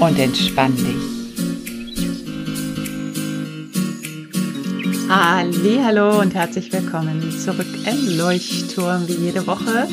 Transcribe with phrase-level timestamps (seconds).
[0.00, 1.18] und entspann dich.
[5.08, 9.88] Hallo und herzlich willkommen zurück im Leuchtturm wie jede Woche.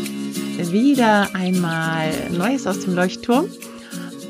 [0.71, 3.45] Wieder einmal Neues aus dem Leuchtturm.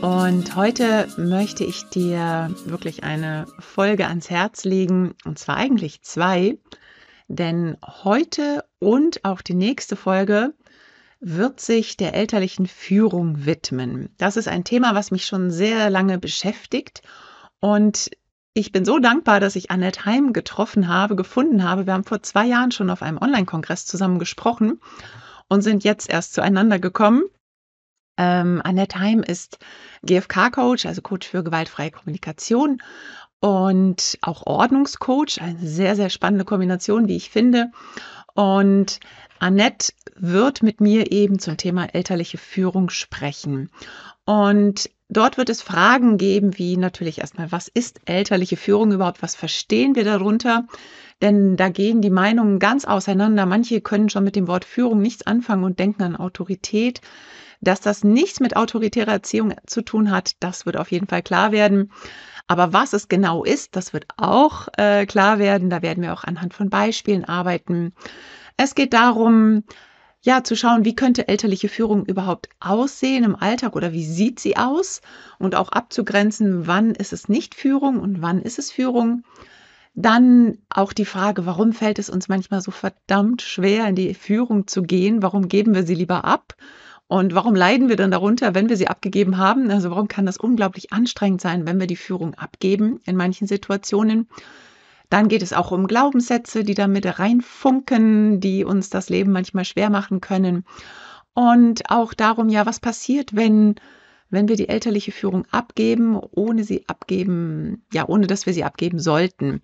[0.02, 6.58] Und heute möchte ich dir wirklich eine Folge ans Herz legen, und zwar eigentlich zwei,
[7.28, 10.54] denn heute und auch die nächste Folge
[11.28, 14.10] wird sich der elterlichen Führung widmen.
[14.20, 17.02] Das ist ein Thema, was mich schon sehr lange beschäftigt
[17.60, 18.12] und
[18.54, 21.88] ich bin so dankbar, dass ich Annette Heim getroffen habe, gefunden habe.
[21.88, 24.80] Wir haben vor zwei Jahren schon auf einem Online-Kongress zusammen gesprochen
[25.50, 27.24] und sind jetzt erst zueinander gekommen.
[28.18, 29.58] Ähm, Annette Heim ist
[30.04, 32.82] GFK-Coach, also Coach für gewaltfreie Kommunikation
[33.42, 35.42] und auch Ordnungscoach.
[35.42, 37.72] Eine sehr, sehr spannende Kombination, wie ich finde.
[38.36, 39.00] Und
[39.40, 43.72] Annette wird mit mir eben zum Thema elterliche Führung sprechen.
[44.26, 49.24] Und dort wird es Fragen geben, wie natürlich erstmal, was ist elterliche Führung überhaupt?
[49.24, 50.68] Was verstehen wir darunter?
[51.22, 53.46] Denn da gehen die Meinungen ganz auseinander.
[53.46, 57.00] Manche können schon mit dem Wort Führung nichts anfangen und denken an Autorität.
[57.62, 61.54] Dass das nichts mit autoritärer Erziehung zu tun hat, das wird auf jeden Fall klar
[61.54, 61.92] werden.
[62.48, 65.70] Aber was es genau ist, das wird auch äh, klar werden.
[65.70, 67.94] Da werden wir auch anhand von Beispielen arbeiten.
[68.58, 69.64] Es geht darum,
[70.22, 74.58] ja, zu schauen, wie könnte elterliche Führung überhaupt aussehen im Alltag oder wie sieht sie
[74.58, 75.02] aus
[75.38, 79.24] und auch abzugrenzen, wann ist es nicht Führung und wann ist es Führung.
[79.94, 84.68] Dann auch die Frage, warum fällt es uns manchmal so verdammt schwer, in die Führung
[84.68, 85.22] zu gehen?
[85.22, 86.56] Warum geben wir sie lieber ab?
[87.08, 89.70] Und warum leiden wir dann darunter, wenn wir sie abgegeben haben?
[89.70, 94.28] Also warum kann das unglaublich anstrengend sein, wenn wir die Führung abgeben in manchen Situationen?
[95.10, 99.66] Dann geht es auch um Glaubenssätze, die da mit reinfunken, die uns das Leben manchmal
[99.66, 100.66] schwer machen können.
[101.36, 103.76] Und auch darum, ja, was passiert, wenn,
[104.30, 109.00] wenn wir die elterliche Führung abgeben, ohne sie abgeben, ja, ohne dass wir sie abgeben
[109.00, 109.62] sollten.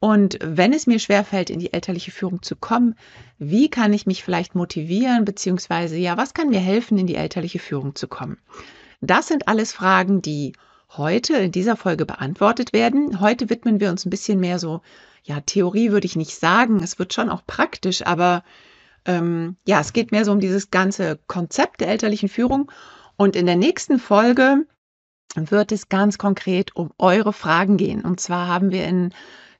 [0.00, 2.94] Und wenn es mir schwerfällt, in die elterliche Führung zu kommen,
[3.38, 7.58] wie kann ich mich vielleicht motivieren, beziehungsweise ja, was kann mir helfen, in die elterliche
[7.58, 8.38] Führung zu kommen?
[9.00, 10.52] Das sind alles Fragen, die
[10.96, 13.20] heute in dieser Folge beantwortet werden.
[13.20, 14.80] Heute widmen wir uns ein bisschen mehr so,
[15.24, 18.44] ja, Theorie würde ich nicht sagen, es wird schon auch praktisch, aber
[19.04, 22.70] ähm, ja, es geht mehr so um dieses ganze Konzept der elterlichen Führung.
[23.18, 24.64] Und in der nächsten Folge
[25.34, 28.02] wird es ganz konkret um eure Fragen gehen.
[28.02, 29.12] Und zwar haben wir in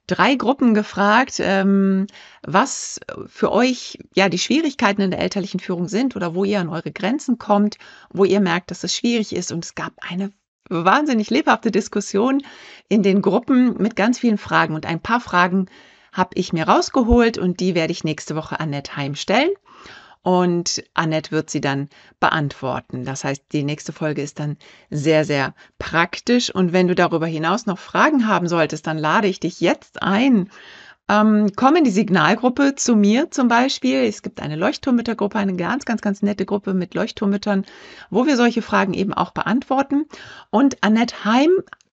[0.07, 2.07] drei Gruppen gefragt, ähm,
[2.41, 6.69] was für euch ja die Schwierigkeiten in der elterlichen Führung sind oder wo ihr an
[6.69, 7.77] eure Grenzen kommt,
[8.09, 9.51] wo ihr merkt, dass es schwierig ist.
[9.51, 10.31] Und es gab eine
[10.69, 12.41] wahnsinnig lebhafte Diskussion
[12.87, 14.73] in den Gruppen mit ganz vielen Fragen.
[14.73, 15.65] Und ein paar Fragen
[16.13, 19.51] habe ich mir rausgeholt und die werde ich nächste Woche Annette Heim stellen
[20.21, 23.05] und Annette wird sie dann beantworten.
[23.05, 24.57] Das heißt, die nächste Folge ist dann
[24.89, 26.53] sehr, sehr praktisch.
[26.53, 30.49] Und wenn du darüber hinaus noch Fragen haben solltest, dann lade ich dich jetzt ein.
[31.09, 34.03] Ähm, komm in die Signalgruppe zu mir zum Beispiel.
[34.03, 37.65] Es gibt eine Leuchtturmmüttergruppe, eine ganz, ganz, ganz nette Gruppe mit Leuchtturmmüttern,
[38.11, 40.05] wo wir solche Fragen eben auch beantworten.
[40.51, 41.49] Und Annette Heim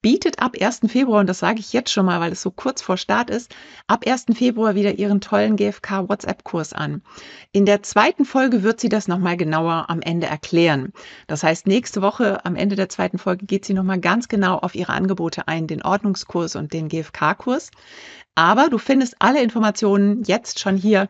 [0.07, 0.83] bietet ab 1.
[0.87, 3.53] Februar, und das sage ich jetzt schon mal, weil es so kurz vor Start ist,
[3.89, 4.27] ab 1.
[4.35, 7.03] Februar wieder ihren tollen GFK WhatsApp-Kurs an.
[7.51, 10.93] In der zweiten Folge wird sie das nochmal genauer am Ende erklären.
[11.27, 14.77] Das heißt, nächste Woche am Ende der zweiten Folge geht sie nochmal ganz genau auf
[14.77, 17.73] ihre Angebote ein, den Ordnungskurs und den GFK-Kurs.
[18.37, 21.09] Aber du findest alle Informationen jetzt schon hier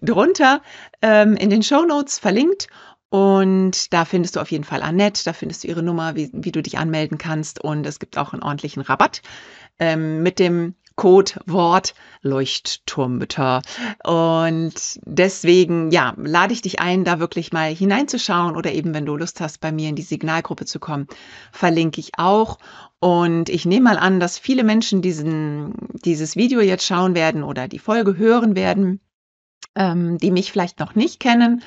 [0.00, 0.62] drunter
[1.02, 2.68] ähm, in den Show Notes verlinkt
[3.10, 6.52] und da findest du auf jeden Fall Annette, da findest du ihre Nummer, wie, wie
[6.52, 7.62] du dich anmelden kannst.
[7.62, 9.22] Und es gibt auch einen ordentlichen Rabatt
[9.78, 13.62] ähm, mit dem Codewort Leuchtturmbitter.
[14.04, 19.16] Und deswegen, ja, lade ich dich ein, da wirklich mal hineinzuschauen oder eben, wenn du
[19.16, 21.06] Lust hast, bei mir in die Signalgruppe zu kommen,
[21.50, 22.58] verlinke ich auch.
[22.98, 25.72] Und ich nehme mal an, dass viele Menschen diesen,
[26.04, 29.00] dieses Video jetzt schauen werden oder die Folge hören werden,
[29.76, 31.62] ähm, die mich vielleicht noch nicht kennen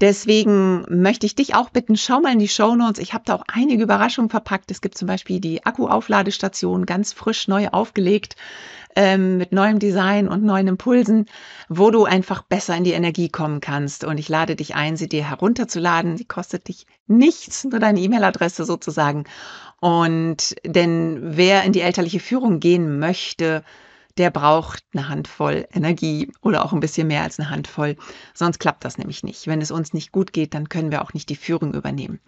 [0.00, 2.98] Deswegen möchte ich dich auch bitten, schau mal in die Show Notes.
[2.98, 4.70] Ich habe da auch einige Überraschungen verpackt.
[4.70, 8.36] Es gibt zum Beispiel die Akkuaufladestation ganz frisch neu aufgelegt
[8.96, 11.26] ähm, mit neuem Design und neuen Impulsen,
[11.68, 14.04] wo du einfach besser in die Energie kommen kannst.
[14.04, 16.16] Und ich lade dich ein, sie dir herunterzuladen.
[16.16, 19.24] Sie kostet dich nichts, nur deine E-Mail-Adresse sozusagen.
[19.80, 23.64] Und denn wer in die elterliche Führung gehen möchte,
[24.20, 27.96] der braucht eine Handvoll Energie oder auch ein bisschen mehr als eine Handvoll.
[28.34, 29.46] Sonst klappt das nämlich nicht.
[29.46, 32.20] Wenn es uns nicht gut geht, dann können wir auch nicht die Führung übernehmen.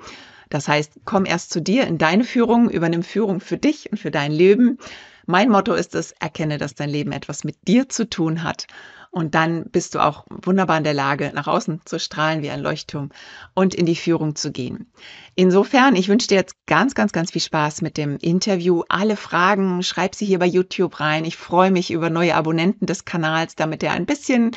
[0.49, 4.11] Das heißt, komm erst zu dir in deine Führung, übernimm Führung für dich und für
[4.11, 4.79] dein Leben.
[5.27, 8.67] Mein Motto ist es, erkenne, dass dein Leben etwas mit dir zu tun hat
[9.13, 12.63] und dann bist du auch wunderbar in der Lage, nach außen zu strahlen wie ein
[12.63, 13.11] Leuchtturm
[13.53, 14.91] und in die Führung zu gehen.
[15.35, 18.85] Insofern, ich wünsche dir jetzt ganz, ganz, ganz viel Spaß mit dem Interview.
[18.89, 21.27] Alle Fragen, schreib sie hier bei YouTube rein.
[21.27, 24.53] Ich freue mich über neue Abonnenten des Kanals, damit er ein bisschen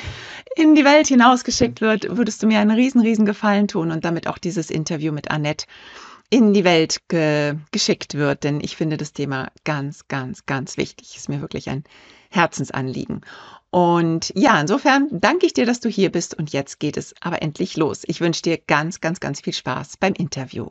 [0.56, 2.16] in die Welt hinausgeschickt wird.
[2.16, 5.66] Würdest du mir einen riesen, riesen Gefallen tun und damit auch dieses Interview mit Annette
[6.30, 11.14] in die Welt ge geschickt wird, denn ich finde das Thema ganz, ganz, ganz wichtig.
[11.14, 11.84] Ist mir wirklich ein
[12.30, 13.20] Herzensanliegen.
[13.76, 17.42] Und ja, insofern danke ich dir, dass du hier bist und jetzt geht es aber
[17.42, 18.04] endlich los.
[18.06, 20.70] Ich wünsche dir ganz, ganz, ganz viel Spaß beim Interview.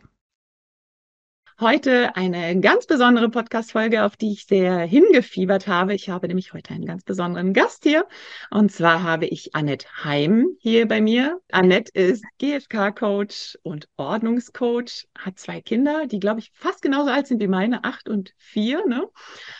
[1.57, 5.93] Heute eine ganz besondere Podcast-Folge, auf die ich sehr hingefiebert habe.
[5.93, 8.05] Ich habe nämlich heute einen ganz besonderen Gast hier.
[8.51, 11.39] Und zwar habe ich Annette Heim hier bei mir.
[11.53, 17.41] Annette ist GFK-Coach und Ordnungscoach, hat zwei Kinder, die, glaube ich, fast genauso alt sind
[17.41, 18.85] wie meine, acht und vier.
[18.85, 19.07] Ne?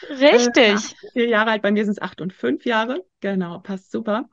[0.10, 0.58] Richtig.
[0.58, 3.06] Äh, vier Jahre alt, bei mir sind es acht und fünf Jahre.
[3.22, 4.28] Genau, passt super.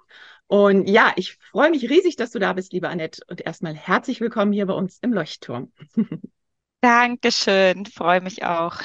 [0.49, 3.23] Und ja, ich freue mich riesig, dass du da bist, liebe Annette.
[3.31, 5.70] Und erstmal herzlich willkommen hier bei uns im Leuchtturm.
[6.82, 8.81] Dankeschön, freue mich auch.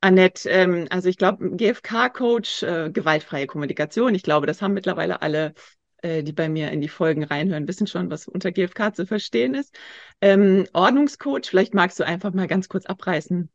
[0.00, 5.54] Annette, ähm, also ich glaube, GFK-Coach, äh, gewaltfreie Kommunikation, ich glaube, das haben mittlerweile alle,
[6.02, 9.54] äh, die bei mir in die Folgen reinhören, wissen schon, was unter GFK zu verstehen
[9.54, 9.74] ist.
[10.20, 13.50] Ähm, Ordnungscoach, vielleicht magst du einfach mal ganz kurz abreißen,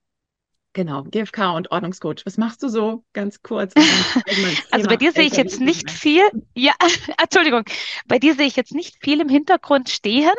[0.79, 2.25] Genau, GFK und Ordnungscoach.
[2.25, 3.73] Was machst du so ganz kurz?
[4.71, 6.23] also bei dir sehe ich jetzt nicht viel.
[6.55, 6.71] Ja,
[7.21, 7.65] Entschuldigung.
[8.07, 10.31] Bei dir sehe ich jetzt nicht viel im Hintergrund stehen.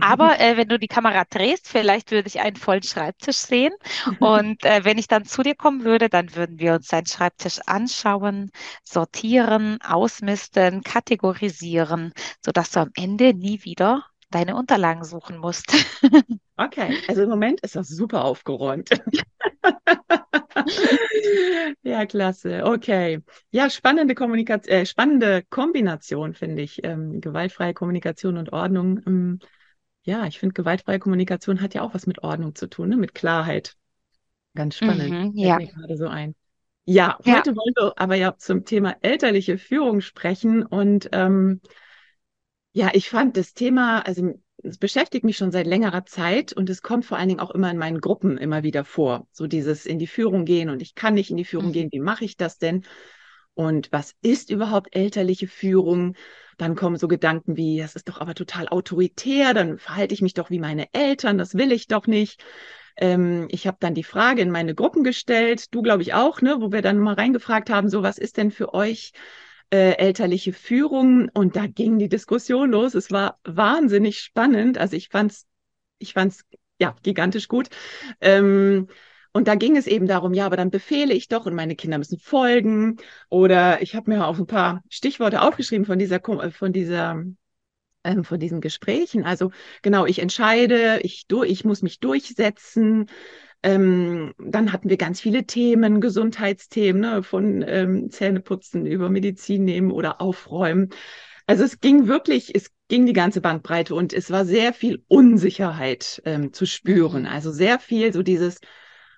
[0.00, 3.74] Aber äh, wenn du die Kamera drehst, vielleicht würde ich einen vollen Schreibtisch sehen.
[4.20, 7.60] Und äh, wenn ich dann zu dir kommen würde, dann würden wir uns deinen Schreibtisch
[7.66, 8.52] anschauen,
[8.84, 15.72] sortieren, ausmisten, kategorisieren, sodass du am Ende nie wieder deine Unterlagen suchen musst.
[16.56, 18.90] Okay, also im Moment ist das super aufgeräumt.
[21.82, 22.62] ja, klasse.
[22.64, 23.22] Okay.
[23.50, 26.84] Ja, spannende Kommunikation, äh, spannende Kombination, finde ich.
[26.84, 29.00] Ähm, gewaltfreie Kommunikation und Ordnung.
[29.04, 29.40] Ähm,
[30.04, 32.96] ja, ich finde, gewaltfreie Kommunikation hat ja auch was mit Ordnung zu tun, ne?
[32.96, 33.74] mit Klarheit.
[34.54, 35.10] Ganz spannend.
[35.10, 35.58] Mhm, ja.
[35.58, 36.36] Gerade so ein.
[36.84, 37.56] Ja, heute ja.
[37.56, 40.64] wollen wir aber ja zum Thema elterliche Führung sprechen.
[40.64, 41.60] Und ähm,
[42.74, 44.34] ja, ich fand das Thema, also
[44.64, 47.70] es beschäftigt mich schon seit längerer Zeit und es kommt vor allen Dingen auch immer
[47.70, 49.28] in meinen Gruppen immer wieder vor.
[49.30, 51.72] So dieses in die Führung gehen und ich kann nicht in die Führung mhm.
[51.72, 51.88] gehen.
[51.92, 52.84] Wie mache ich das denn?
[53.54, 56.16] Und was ist überhaupt elterliche Führung?
[56.58, 60.34] Dann kommen so Gedanken wie, das ist doch aber total autoritär, dann verhalte ich mich
[60.34, 62.44] doch wie meine Eltern, das will ich doch nicht.
[62.96, 66.56] Ähm, ich habe dann die Frage in meine Gruppen gestellt, du glaube ich auch, ne,
[66.58, 69.12] wo wir dann mal reingefragt haben, so was ist denn für euch
[69.74, 72.94] äh, elterliche Führung und da ging die Diskussion los.
[72.94, 74.78] Es war wahnsinnig spannend.
[74.78, 75.46] Also ich fand's,
[75.98, 76.44] ich fand's
[76.78, 77.68] ja gigantisch gut.
[78.20, 78.86] Ähm,
[79.32, 81.98] und da ging es eben darum, ja, aber dann befehle ich doch und meine Kinder
[81.98, 82.98] müssen folgen.
[83.30, 86.20] Oder ich habe mir auch ein paar Stichworte aufgeschrieben von dieser,
[86.52, 87.24] von dieser,
[88.04, 89.24] ähm, von diesen Gesprächen.
[89.24, 89.50] Also
[89.82, 93.06] genau, ich entscheide, ich, ich muss mich durchsetzen.
[93.64, 99.90] Ähm, dann hatten wir ganz viele Themen, Gesundheitsthemen, ne, von ähm, Zähneputzen über Medizin nehmen
[99.90, 100.90] oder aufräumen.
[101.46, 106.20] Also es ging wirklich, es ging die ganze Bandbreite und es war sehr viel Unsicherheit
[106.26, 107.22] ähm, zu spüren.
[107.22, 107.28] Mhm.
[107.28, 108.60] Also sehr viel so dieses,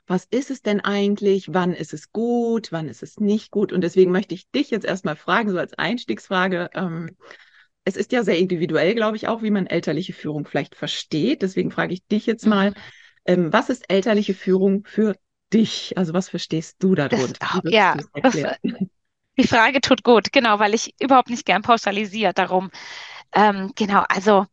[0.06, 1.52] was ist es denn eigentlich?
[1.52, 2.70] Wann ist es gut?
[2.70, 3.72] Wann ist es nicht gut?
[3.72, 6.70] Und deswegen möchte ich dich jetzt erstmal fragen, so als Einstiegsfrage.
[6.72, 7.16] Ähm,
[7.84, 11.42] es ist ja sehr individuell, glaube ich, auch, wie man elterliche Führung vielleicht versteht.
[11.42, 12.74] Deswegen frage ich dich jetzt mal, mhm.
[13.26, 15.16] Ähm, was ist elterliche Führung für
[15.52, 15.96] dich?
[15.96, 17.60] Also was verstehst du darunter?
[17.62, 18.36] Das, ja, das,
[19.38, 22.70] die Frage tut gut, genau, weil ich überhaupt nicht gern pauschalisiere darum.
[23.32, 24.46] Ähm, genau, also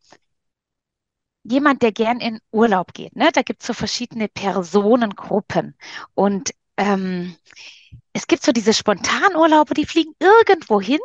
[1.44, 3.30] jemand, der gern in Urlaub geht, ne?
[3.34, 5.76] Da gibt es so verschiedene Personengruppen
[6.14, 7.36] und ähm,
[8.14, 11.00] es gibt so diese Spontanurlaube, die fliegen irgendwo hin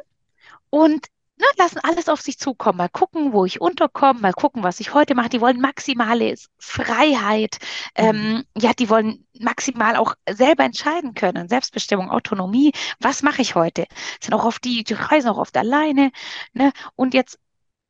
[0.71, 1.07] und
[1.39, 2.79] ne, lassen alles auf sich zukommen.
[2.79, 5.29] Mal gucken, wo ich unterkomme, mal gucken, was ich heute mache.
[5.29, 7.59] Die wollen maximale Freiheit.
[7.95, 8.45] Ähm, mhm.
[8.57, 11.49] Ja, die wollen maximal auch selber entscheiden können.
[11.49, 12.73] Selbstbestimmung, Autonomie.
[13.01, 13.87] Was mache ich heute?
[14.21, 16.11] Sind auch auf die, die reisen auch oft alleine.
[16.53, 16.73] Ne?
[16.97, 17.39] Und jetzt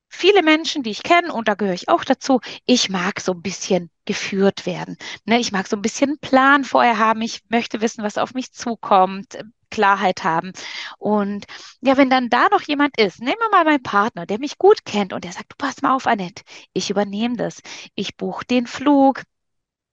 [0.09, 3.43] viele Menschen, die ich kenne, und da gehöre ich auch dazu, ich mag so ein
[3.43, 4.97] bisschen geführt werden.
[5.25, 5.39] Ne?
[5.39, 7.23] Ich mag so ein bisschen einen Plan vorher haben.
[7.23, 9.39] Ich möchte wissen, was auf mich zukommt,
[9.71, 10.53] Klarheit haben.
[10.99, 11.47] Und
[11.81, 14.85] ja, wenn dann da noch jemand ist, nehmen wir mal meinen Partner, der mich gut
[14.85, 17.61] kennt und der sagt, du pass mal auf, Annette, ich übernehme das.
[17.95, 19.23] Ich buche den Flug,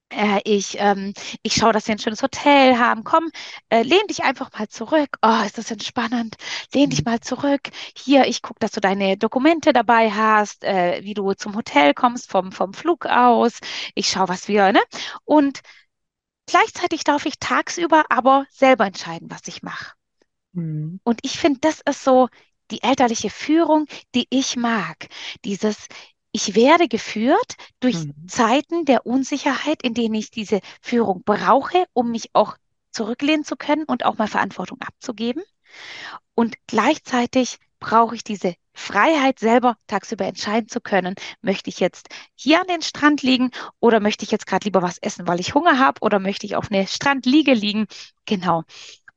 [0.10, 3.03] äh, ich, ähm, ich schaue, dass wir ein schönes Hotel haben.
[3.03, 3.29] Komm,
[3.70, 5.17] äh, lehn dich einfach mal zurück.
[5.22, 6.36] Oh, ist das entspannend.
[6.74, 7.12] Lehn dich mhm.
[7.12, 7.70] mal zurück.
[7.98, 12.29] Hier, ich gucke, dass du deine Dokumente dabei hast, äh, wie du zum Hotel kommst
[12.32, 13.60] vom, vom Flug aus.
[13.96, 14.82] Ich schaue, was wir, ne?
[15.25, 15.62] Und
[16.46, 19.94] gleichzeitig darf ich tagsüber aber selber entscheiden, was ich mache.
[20.54, 21.00] Mhm.
[21.04, 22.30] Und ich finde, das ist so
[22.72, 23.86] die elterliche Führung,
[24.16, 25.08] die ich mag.
[25.44, 25.88] Dieses,
[26.32, 28.28] ich werde geführt durch mhm.
[28.28, 32.58] Zeiten der Unsicherheit, in denen ich diese Führung brauche, um mich auch
[32.92, 35.44] zurücklehnen zu können und auch mal Verantwortung abzugeben.
[36.34, 42.62] Und gleichzeitig brauche ich diese Freiheit, selber tagsüber entscheiden zu können, möchte ich jetzt hier
[42.62, 45.79] an den Strand liegen oder möchte ich jetzt gerade lieber was essen, weil ich Hunger
[45.79, 47.88] habe oder möchte ich auf eine Strandliege liegen.
[48.25, 48.63] Genau.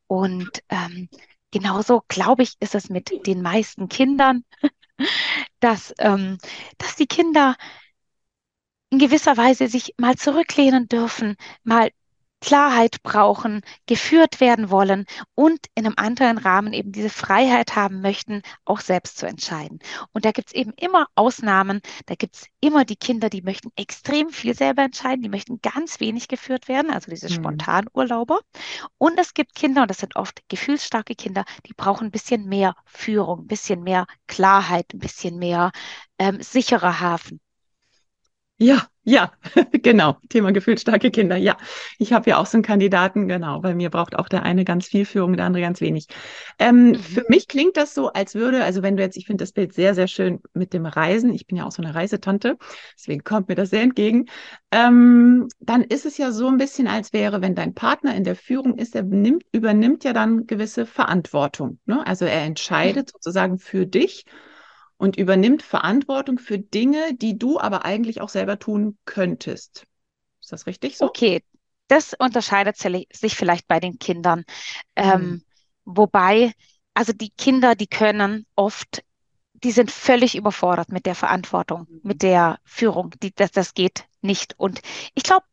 [0.06, 1.08] Und ähm,
[1.50, 4.44] genauso, glaube ich, ist es mit den meisten Kindern
[5.60, 6.38] dass, ähm,
[6.78, 7.56] dass die Kinder
[8.90, 11.90] in gewisser Weise sich mal zurücklehnen dürfen, mal
[12.40, 18.42] Klarheit brauchen, geführt werden wollen und in einem anderen Rahmen eben diese Freiheit haben möchten,
[18.64, 19.80] auch selbst zu entscheiden.
[20.12, 23.70] Und da gibt es eben immer Ausnahmen, da gibt es immer die Kinder, die möchten
[23.76, 27.34] extrem viel selber entscheiden, die möchten ganz wenig geführt werden, also diese mhm.
[27.34, 28.40] Spontanurlauber.
[28.98, 32.74] Und es gibt Kinder, und das sind oft gefühlsstarke Kinder, die brauchen ein bisschen mehr
[32.84, 35.72] Führung, ein bisschen mehr Klarheit, ein bisschen mehr
[36.18, 37.40] ähm, sicherer Hafen.
[38.60, 39.32] Ja, ja,
[39.72, 40.16] genau.
[40.28, 41.36] Thema gefühlsstarke Kinder.
[41.36, 41.56] Ja,
[41.98, 43.60] ich habe ja auch so einen Kandidaten, genau.
[43.60, 46.08] Bei mir braucht auch der eine ganz viel Führung, der andere ganz wenig.
[46.58, 46.94] Ähm, mhm.
[46.96, 49.72] Für mich klingt das so, als würde, also wenn du jetzt, ich finde das Bild
[49.72, 51.32] sehr, sehr schön mit dem Reisen.
[51.32, 52.58] Ich bin ja auch so eine Reisetante,
[52.96, 54.26] deswegen kommt mir das sehr entgegen.
[54.72, 58.36] Ähm, dann ist es ja so ein bisschen, als wäre, wenn dein Partner in der
[58.36, 61.78] Führung ist, er nimmt, übernimmt ja dann gewisse Verantwortung.
[61.86, 62.04] Ne?
[62.06, 63.10] Also er entscheidet mhm.
[63.12, 64.26] sozusagen für dich
[64.98, 69.86] und übernimmt Verantwortung für Dinge, die du aber eigentlich auch selber tun könntest.
[70.40, 71.06] Ist das richtig so?
[71.06, 71.42] Okay,
[71.86, 74.44] das unterscheidet sich vielleicht bei den Kindern.
[74.96, 75.42] Ähm, mhm.
[75.84, 76.52] Wobei,
[76.94, 79.02] also die Kinder, die können oft,
[79.54, 82.00] die sind völlig überfordert mit der Verantwortung, mhm.
[82.02, 83.14] mit der Führung.
[83.22, 84.54] Die, das, das geht nicht.
[84.58, 84.80] Und
[85.14, 85.46] ich glaube,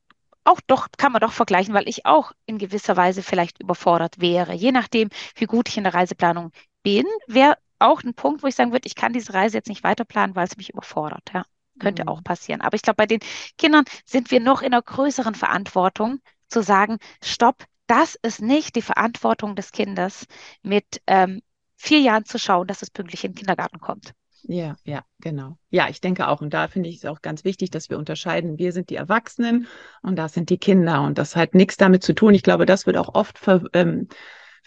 [0.44, 4.54] auch doch kann man doch vergleichen, weil ich auch in gewisser Weise vielleicht überfordert wäre.
[4.54, 6.52] Je nachdem, wie gut ich in der Reiseplanung
[6.84, 9.84] bin, wäre auch ein Punkt, wo ich sagen würde, ich kann diese Reise jetzt nicht
[9.84, 11.32] weiterplanen, weil es mich überfordert.
[11.34, 11.44] Ja,
[11.80, 12.10] könnte mhm.
[12.10, 12.62] auch passieren.
[12.62, 13.20] Aber ich glaube, bei den
[13.58, 18.82] Kindern sind wir noch in einer größeren Verantwortung zu sagen, stopp, das ist nicht die
[18.82, 20.26] Verantwortung des Kindes,
[20.64, 21.42] mit ähm,
[21.76, 24.14] vier Jahren zu schauen, dass es pünktlich in den Kindergarten kommt.
[24.48, 25.58] Ja, ja, genau.
[25.70, 26.42] Ja, ich denke auch.
[26.42, 28.60] Und da finde ich es auch ganz wichtig, dass wir unterscheiden.
[28.60, 29.68] Wir sind die Erwachsenen
[30.04, 31.02] und das sind die Kinder.
[31.02, 32.34] Und das hat nichts damit zu tun.
[32.36, 34.08] Ich glaube, das wird auch oft ver, ähm,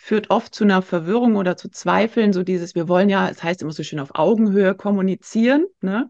[0.01, 3.43] führt oft zu einer Verwirrung oder zu Zweifeln, so dieses, wir wollen ja, es das
[3.43, 6.09] heißt immer so schön auf Augenhöhe kommunizieren, ne?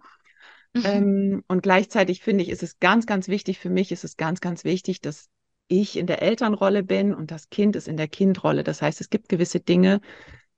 [0.74, 0.82] Mhm.
[0.84, 4.40] Ähm, und gleichzeitig finde ich, ist es ganz, ganz wichtig, für mich ist es ganz,
[4.40, 5.30] ganz wichtig, dass
[5.68, 8.62] ich in der Elternrolle bin und das Kind ist in der Kindrolle.
[8.62, 10.00] Das heißt, es gibt gewisse Dinge,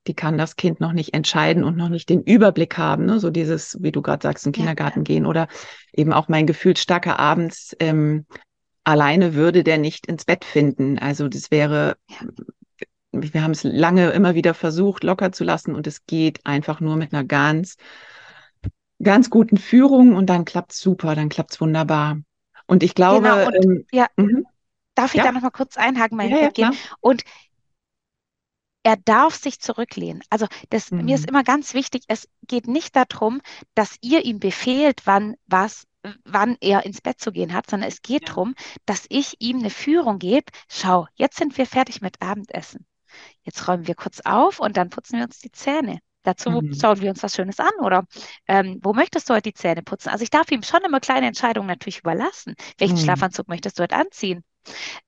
[0.09, 3.07] die kann das Kind noch nicht entscheiden und noch nicht den Überblick haben.
[3.07, 3.21] Ne?
[3.21, 5.05] So dieses, wie du gerade sagst, in den Kindergarten ja.
[5.05, 5.47] gehen oder
[5.93, 8.27] eben auch mein Gefühl starker abends ähm,
[8.83, 10.99] alleine würde der nicht ins Bett finden.
[10.99, 12.27] Also das wäre ja
[13.13, 16.97] wir haben es lange immer wieder versucht, locker zu lassen und es geht einfach nur
[16.97, 17.77] mit einer ganz,
[19.03, 22.19] ganz guten Führung und dann klappt es super, dann klappt es wunderbar.
[22.67, 24.47] Und ich glaube, genau, und, ähm, ja, mhm.
[24.95, 25.25] darf ich ja?
[25.25, 27.25] da noch mal kurz einhaken, mein ja, ja, Und
[28.83, 30.23] er darf sich zurücklehnen.
[30.31, 31.05] Also das, mhm.
[31.05, 31.31] mir ist mhm.
[31.31, 33.41] immer ganz wichtig, es geht nicht darum,
[33.75, 35.87] dass ihr ihm befehlt, wann was
[36.25, 38.29] wann er ins Bett zu gehen hat, sondern es geht ja.
[38.29, 38.55] darum,
[38.87, 40.47] dass ich ihm eine Führung gebe.
[40.69, 42.87] Schau, jetzt sind wir fertig mit Abendessen.
[43.43, 46.01] Jetzt räumen wir kurz auf und dann putzen wir uns die Zähne.
[46.23, 46.75] Dazu mhm.
[46.79, 48.05] schauen wir uns was Schönes an oder
[48.47, 50.11] ähm, wo möchtest du heute die Zähne putzen?
[50.11, 52.55] Also ich darf ihm schon immer kleine Entscheidungen natürlich überlassen.
[52.79, 53.01] Welchen mhm.
[53.01, 54.45] Schlafanzug möchtest du heute anziehen?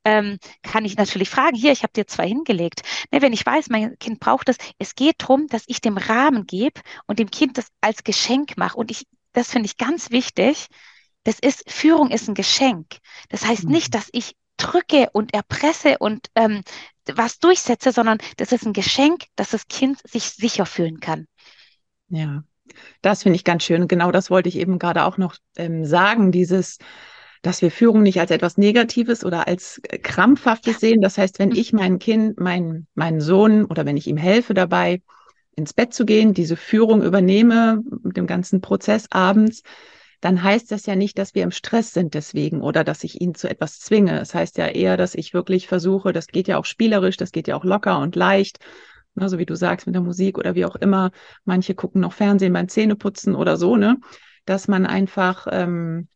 [0.05, 2.83] Ähm, kann ich natürlich fragen, hier, ich habe dir zwei hingelegt.
[3.11, 6.47] Ne, wenn ich weiß, mein Kind braucht das, es geht darum, dass ich dem Rahmen
[6.47, 8.77] gebe und dem Kind das als Geschenk mache.
[8.79, 10.69] Und ich, das finde ich ganz wichtig.
[11.25, 12.87] Das ist, Führung ist ein Geschenk.
[13.29, 13.73] Das heißt mhm.
[13.73, 16.63] nicht, dass ich drücke und erpresse und ähm,
[17.15, 21.27] was durchsetze, sondern das ist ein Geschenk, dass das Kind sich sicher fühlen kann.
[22.09, 22.45] Ja,
[23.01, 23.89] das finde ich ganz schön.
[23.89, 26.79] Genau das wollte ich eben gerade auch noch ähm, sagen, dieses,
[27.43, 30.79] dass wir Führung nicht als etwas Negatives oder als äh, Krampfhaftes ja.
[30.79, 31.01] sehen.
[31.01, 31.57] Das heißt, wenn mhm.
[31.57, 35.03] ich mein Kind, mein, meinen Sohn oder wenn ich ihm helfe dabei,
[35.55, 39.63] ins Bett zu gehen, diese Führung übernehme mit dem ganzen Prozess abends,
[40.23, 43.35] dann heißt das ja nicht, dass wir im Stress sind deswegen oder dass ich ihn
[43.35, 44.21] zu etwas zwinge.
[44.21, 47.33] Es das heißt ja eher, dass ich wirklich versuche, das geht ja auch spielerisch, das
[47.33, 48.61] geht ja auch locker und leicht,
[49.15, 51.11] ne, so wie du sagst mit der Musik oder wie auch immer.
[51.45, 53.99] Manche gucken noch Fernsehen beim Zähneputzen oder so, ne?
[54.45, 56.09] Dass man einfach ähm,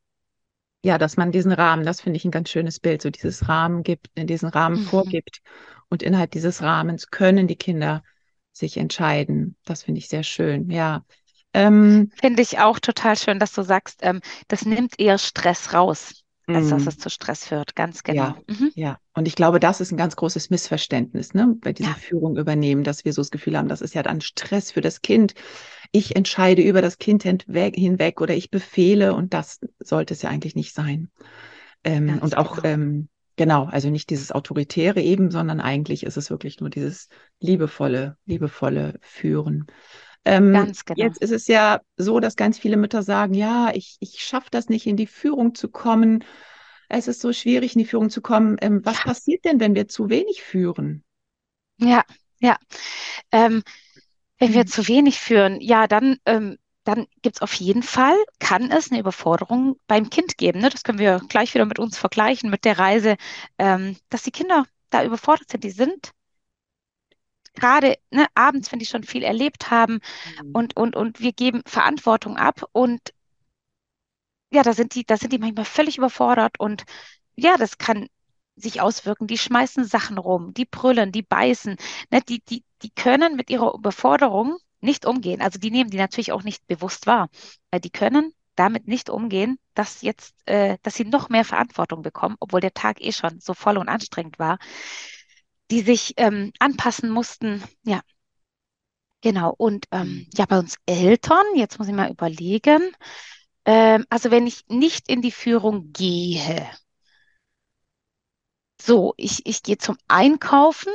[0.86, 3.82] ja, dass man diesen Rahmen, das finde ich ein ganz schönes Bild, so dieses Rahmen
[3.82, 4.84] gibt, in diesen Rahmen mhm.
[4.84, 5.40] vorgibt.
[5.88, 8.04] Und innerhalb dieses Rahmens können die Kinder
[8.52, 9.56] sich entscheiden.
[9.64, 11.04] Das finde ich sehr schön, ja.
[11.56, 16.26] Ähm, finde ich auch total schön, dass du sagst, ähm, das nimmt eher Stress raus
[16.46, 16.88] als dass mhm.
[16.88, 18.22] es zu Stress führt, ganz genau.
[18.22, 18.70] Ja, mhm.
[18.74, 18.98] ja.
[19.14, 21.96] Und ich glaube, das ist ein ganz großes Missverständnis, ne, bei dieser ja.
[21.96, 25.02] Führung übernehmen, dass wir so das Gefühl haben, das ist ja dann Stress für das
[25.02, 25.34] Kind.
[25.90, 30.54] Ich entscheide über das Kind hinweg oder ich befehle und das sollte es ja eigentlich
[30.54, 31.10] nicht sein.
[31.82, 32.68] Ähm, und auch, genau.
[32.68, 37.08] Ähm, genau, also nicht dieses Autoritäre eben, sondern eigentlich ist es wirklich nur dieses
[37.40, 39.66] liebevolle, liebevolle Führen.
[40.26, 41.00] Ähm, ganz genau.
[41.00, 44.68] Jetzt ist es ja so, dass ganz viele Mütter sagen, ja, ich, ich schaffe das
[44.68, 46.24] nicht, in die Führung zu kommen.
[46.88, 48.56] Es ist so schwierig, in die Führung zu kommen.
[48.60, 49.04] Ähm, was ja.
[49.04, 51.04] passiert denn, wenn wir zu wenig führen?
[51.78, 52.04] Ja,
[52.40, 52.56] ja.
[53.30, 53.62] Ähm,
[54.38, 54.66] wenn wir mhm.
[54.66, 58.98] zu wenig führen, ja, dann, ähm, dann gibt es auf jeden Fall, kann es eine
[58.98, 60.58] Überforderung beim Kind geben.
[60.58, 60.70] Ne?
[60.70, 63.16] Das können wir gleich wieder mit uns vergleichen, mit der Reise,
[63.58, 65.62] ähm, dass die Kinder da überfordert sind.
[65.62, 66.10] Die sind
[67.56, 70.00] gerade ne, abends, wenn die schon viel erlebt haben
[70.42, 70.50] mhm.
[70.52, 73.12] und, und, und wir geben Verantwortung ab und
[74.52, 76.84] ja, da sind die, da sind die manchmal völlig überfordert und
[77.34, 78.08] ja, das kann
[78.56, 79.26] sich auswirken.
[79.26, 81.76] Die schmeißen Sachen rum, die brüllen, die beißen,
[82.10, 85.40] ne, die, die, die können mit ihrer Überforderung nicht umgehen.
[85.42, 87.28] Also die nehmen die natürlich auch nicht bewusst wahr.
[87.84, 92.60] Die können damit nicht umgehen, dass jetzt, äh, dass sie noch mehr Verantwortung bekommen, obwohl
[92.60, 94.58] der Tag eh schon so voll und anstrengend war
[95.70, 97.62] die sich ähm, anpassen mussten.
[97.84, 98.02] Ja,
[99.20, 99.54] genau.
[99.56, 100.26] Und ähm, mhm.
[100.34, 102.92] ja, bei uns Eltern, jetzt muss ich mal überlegen,
[103.64, 106.68] ähm, also wenn ich nicht in die Führung gehe,
[108.80, 110.92] so, ich, ich gehe zum Einkaufen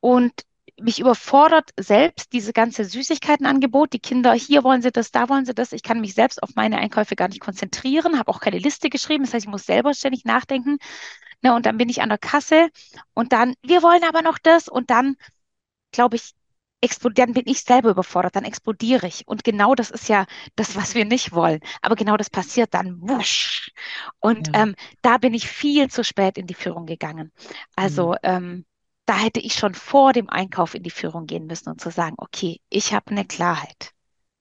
[0.00, 0.32] und
[0.80, 3.92] mich überfordert selbst diese ganze Süßigkeitenangebot.
[3.92, 5.72] Die Kinder, hier wollen sie das, da wollen sie das.
[5.72, 9.24] Ich kann mich selbst auf meine Einkäufe gar nicht konzentrieren, habe auch keine Liste geschrieben.
[9.24, 10.78] Das heißt, ich muss selber ständig nachdenken.
[11.42, 12.68] Ne, und dann bin ich an der Kasse
[13.14, 15.16] und dann, wir wollen aber noch das und dann,
[15.90, 16.34] glaube ich,
[17.14, 19.28] dann bin ich selber überfordert, dann explodiere ich.
[19.28, 20.26] Und genau das ist ja
[20.56, 21.60] das, was wir nicht wollen.
[21.82, 23.00] Aber genau das passiert dann.
[23.00, 23.70] Wusch.
[24.18, 24.62] Und ja.
[24.62, 27.32] ähm, da bin ich viel zu spät in die Führung gegangen.
[27.76, 28.16] Also mhm.
[28.22, 28.64] ähm,
[29.04, 32.14] da hätte ich schon vor dem Einkauf in die Führung gehen müssen und zu sagen,
[32.18, 33.92] okay, ich habe eine Klarheit.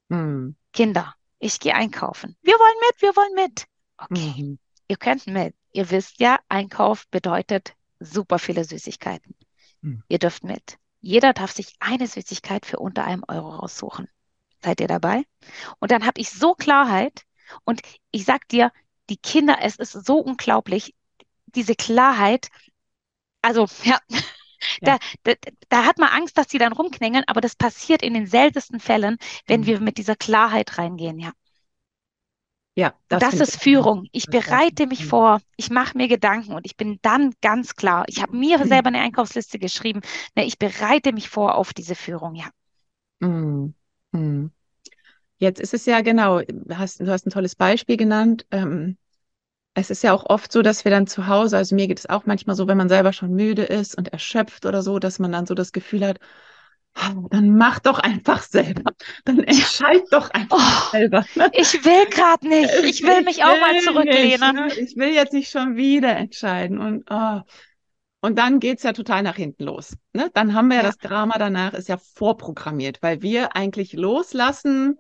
[0.10, 0.56] Mhm.
[0.74, 2.38] Kinder, ich gehe einkaufen.
[2.42, 3.66] Wir wollen mit, wir wollen mit.
[3.98, 4.60] Okay, mhm.
[4.88, 5.56] ihr könnt mit.
[5.71, 9.36] Ihr wisst ja, Einkauf bedeutet super viele Süßigkeiten.
[9.82, 10.03] Hm.
[10.08, 10.77] Ihr dürft mit.
[11.01, 14.08] Jeder darf sich eine Süßigkeit für unter einem Euro raussuchen.
[14.62, 15.23] Seid ihr dabei?
[15.79, 17.23] Und dann habe ich so Klarheit
[17.63, 18.71] und ich sag dir,
[19.10, 20.93] die Kinder, es ist so unglaublich,
[21.47, 22.49] diese Klarheit.
[23.41, 24.19] Also, ja, ja.
[24.82, 25.34] Da, da,
[25.69, 29.17] da, hat man Angst, dass die dann rumknängeln, aber das passiert in den seltensten Fällen,
[29.47, 29.65] wenn mhm.
[29.65, 31.32] wir mit dieser Klarheit reingehen, ja.
[32.80, 34.08] Ja, das, das ist Führung.
[34.13, 38.06] Ich bereite mich vor, ich mache mir Gedanken und ich bin dann ganz klar.
[38.08, 40.00] Ich habe mir selber eine Einkaufsliste geschrieben.
[40.34, 42.46] Ne, ich bereite mich vor auf diese Führung, ja.
[43.20, 43.74] Mm,
[44.13, 44.46] mm.
[45.39, 48.46] Jetzt ist es ja genau, du hast, du hast ein tolles Beispiel genannt.
[48.50, 48.96] Ähm,
[49.74, 52.10] es ist ja auch oft so, dass wir dann zu Hause, also mir geht es
[52.10, 55.34] auch manchmal so, wenn man selber schon müde ist und erschöpft oder so, dass man
[55.34, 56.20] dann so das Gefühl hat,
[57.30, 58.91] dann mach doch einfach selber.
[59.25, 61.25] Dann entscheid doch einfach oh, selber.
[61.36, 61.49] Ne?
[61.54, 62.69] Ich will gerade nicht.
[62.84, 64.56] Ich will mich auch mal zurücklehnen.
[64.65, 64.84] Nicht, ne?
[64.84, 66.80] Ich will jetzt nicht schon wieder entscheiden.
[66.80, 67.41] Und, oh.
[68.21, 69.95] und dann geht's ja total nach hinten los.
[70.13, 70.30] Ne?
[70.34, 74.97] Dann haben wir ja, ja das Drama danach, ist ja vorprogrammiert, weil wir eigentlich loslassen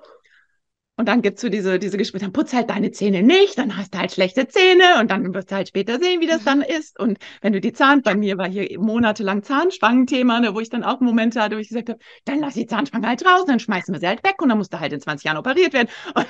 [0.99, 3.93] und dann gibt's so diese, diese Gespräche, dann putz halt deine Zähne nicht, dann hast
[3.93, 6.99] du halt schlechte Zähne und dann wirst du halt später sehen, wie das dann ist.
[6.99, 10.83] Und wenn du die Zahn, bei mir war hier monatelang Zahnspangenthema, ne, wo ich dann
[10.83, 13.93] auch Momente hatte, wo ich gesagt habe, dann lass die Zahnspange halt draußen, dann schmeißen
[13.93, 15.87] wir sie halt weg und dann musst du halt in 20 Jahren operiert werden.
[16.15, 16.27] Und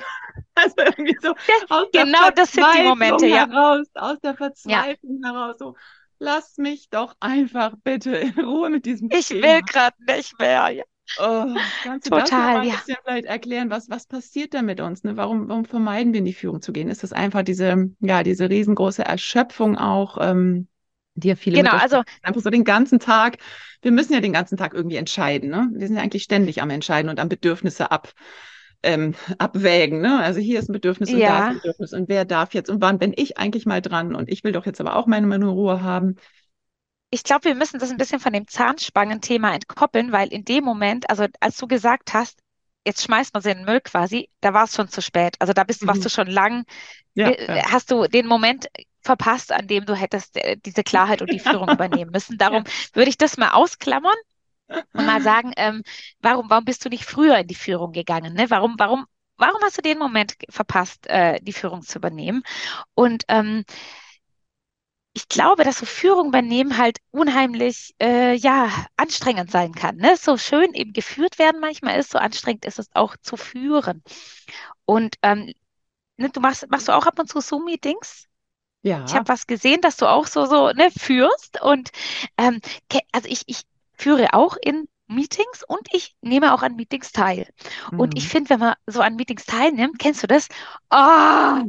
[0.54, 1.34] also irgendwie so
[1.68, 3.48] aus genau das sind die Momente, ja.
[3.48, 5.32] Heraus, aus der Verzweiflung ja.
[5.32, 5.74] heraus, so
[6.20, 9.42] lass mich doch einfach bitte in Ruhe mit diesem Ich Thema.
[9.42, 10.84] will gerade nicht mehr, ja.
[11.18, 11.46] Oh,
[11.82, 12.74] kannst du Total, das mal ein ja.
[12.74, 15.04] bisschen vielleicht erklären, was, was passiert da mit uns?
[15.04, 15.16] Ne?
[15.16, 16.88] Warum, warum vermeiden wir in die Führung zu gehen?
[16.88, 20.68] Ist das einfach diese, ja, diese riesengroße Erschöpfung auch, ähm,
[21.14, 23.38] die ja viele genau, also einfach so den ganzen Tag,
[23.82, 25.68] wir müssen ja den ganzen Tag irgendwie entscheiden, ne?
[25.74, 28.12] Wir sind ja eigentlich ständig am Entscheiden und am Bedürfnisse ab,
[28.82, 30.20] ähm, abwägen, ne?
[30.20, 31.28] Also hier ist ein Bedürfnis und ja.
[31.28, 34.14] da ist ein Bedürfnis und wer darf jetzt und wann bin ich eigentlich mal dran
[34.14, 36.16] und ich will doch jetzt aber auch meine, meine Ruhe haben.
[37.10, 41.10] Ich glaube, wir müssen das ein bisschen von dem Zahnspangenthema entkoppeln, weil in dem Moment,
[41.10, 42.40] also als du gesagt hast,
[42.86, 45.36] jetzt schmeißt man sie in den Müll quasi, da war es schon zu spät.
[45.40, 46.04] Also da bist, warst Mhm.
[46.04, 46.64] du schon lang,
[47.14, 47.64] Ja, äh, ja.
[47.70, 48.68] hast du den Moment
[49.02, 52.38] verpasst, an dem du hättest äh, diese Klarheit und die Führung übernehmen müssen.
[52.38, 54.14] Darum würde ich das mal ausklammern
[54.96, 55.82] und mal sagen, ähm,
[56.20, 58.34] warum, warum bist du nicht früher in die Führung gegangen?
[58.34, 58.50] Ne?
[58.50, 62.42] Warum, warum, warum hast du den Moment verpasst, äh, die Führung zu übernehmen?
[62.94, 63.64] Und ähm,
[65.12, 69.96] ich glaube, dass so Führung übernehmen halt unheimlich, äh, ja, anstrengend sein kann.
[69.96, 70.16] Ne?
[70.16, 74.02] So schön eben geführt werden manchmal ist, so anstrengend ist es auch zu führen.
[74.86, 75.52] Und ähm,
[76.18, 78.26] ne, du machst, machst du auch ab und zu Zoom-Meetings?
[79.06, 79.16] Ich Ja.
[79.16, 81.60] habe was gesehen, dass du auch so, so, ne, führst.
[81.62, 81.90] Und
[82.38, 82.60] ähm,
[83.12, 83.62] also ich, ich
[83.94, 87.48] führe auch in Meetings und ich nehme auch an Meetings teil.
[87.96, 88.30] Und ich Mhm.
[88.30, 90.48] finde, wenn man so an Meetings teilnimmt, kennst du das?
[90.90, 91.62] Ah,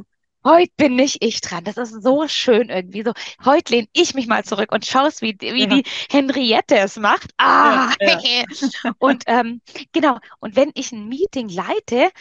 [0.43, 1.63] heute bin nicht ich dran.
[1.63, 3.03] Das ist so schön irgendwie.
[3.03, 3.13] So,
[3.45, 7.31] heute lehne ich mich mal zurück und schaust, wie, wie Ja, die Henriette es macht.
[7.63, 8.45] ja, Ah, ja.
[8.99, 9.61] und ähm,
[9.93, 10.17] genau.
[10.39, 12.11] Und wenn ich ein Meeting leite,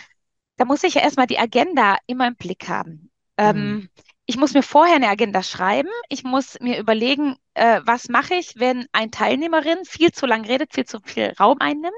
[0.57, 3.11] da muss ich ja erstmal die Agenda immer im Blick haben.
[3.43, 3.83] Mhm.
[3.83, 3.91] Ähm,
[4.31, 5.89] ich muss mir vorher eine Agenda schreiben.
[6.09, 10.73] Ich muss mir überlegen, äh, was mache ich, wenn eine Teilnehmerin viel zu lang redet,
[10.75, 11.95] viel zu viel Raum einnimmt,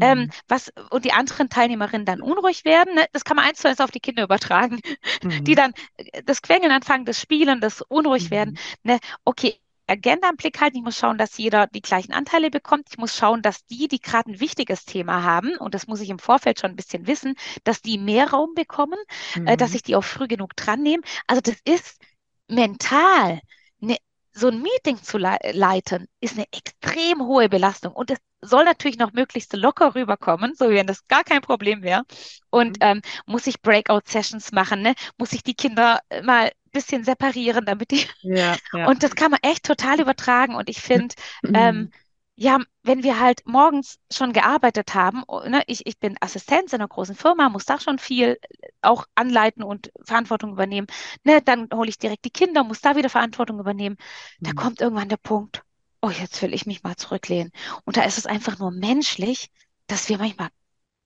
[0.00, 0.30] ähm, Mhm.
[0.48, 2.94] was und die anderen Teilnehmerinnen dann unruhig werden.
[2.94, 3.06] Ne?
[3.12, 4.80] Das kann man eins zu eins auf die Kinder übertragen,
[5.48, 5.56] die Mhm.
[5.56, 8.54] dann äh, das Quengeln anfangen, das Spielen, das unruhig werden.
[8.84, 8.92] Mhm.
[8.92, 8.98] Ne?
[9.24, 10.76] Okay, Agenda im Blick halten.
[10.78, 12.88] Ich muss schauen, dass jeder die gleichen Anteile bekommt.
[12.90, 16.10] Ich muss schauen, dass die, die gerade ein wichtiges Thema haben, und das muss ich
[16.10, 18.98] im Vorfeld schon ein bisschen wissen, dass die mehr Raum bekommen,
[19.44, 19.74] äh, dass Mhm.
[19.74, 21.02] ich die auch früh genug dran nehme.
[21.26, 22.00] Also das ist
[22.48, 23.40] mental,
[23.80, 23.96] ne,
[24.32, 27.92] so ein Meeting zu lei- leiten, ist eine extrem hohe Belastung.
[27.92, 31.82] Und es soll natürlich noch möglichst locker rüberkommen, so wie wenn das gar kein Problem
[31.82, 32.04] wäre.
[32.50, 32.80] Und Mhm.
[32.80, 34.94] ähm, muss ich Breakout-Sessions machen, ne?
[35.18, 38.90] Muss ich die Kinder äh, mal bisschen separieren, damit die Ja, ja.
[38.90, 40.54] und das kann man echt total übertragen.
[40.54, 41.14] Und ich finde,
[41.52, 41.92] ähm, Mhm.
[42.34, 46.80] ja, wenn wir halt morgens schon gearbeitet haben, oh, ne, ich, ich bin Assistenz in
[46.80, 50.86] einer großen Firma, muss da schon viel äh, auch anleiten und Verantwortung übernehmen.
[51.24, 53.96] Ne, dann hole ich direkt die Kinder, muss da wieder Verantwortung übernehmen.
[54.42, 54.52] Da Mhm.
[54.52, 55.62] kommt irgendwann der Punkt,
[56.00, 57.52] oh, jetzt will ich mich mal zurücklehnen.
[57.84, 59.50] Und da ist es einfach nur menschlich,
[59.86, 60.48] dass wir manchmal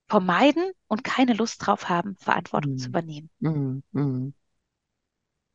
[0.09, 2.91] vermeiden und keine Lust drauf haben, Verantwortung zu Mhm.
[2.91, 3.31] übernehmen.
[3.41, 4.35] Mhm.